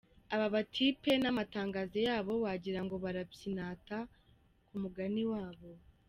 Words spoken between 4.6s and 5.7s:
ku mugani wabo.